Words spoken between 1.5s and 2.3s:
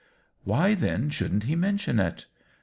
mention it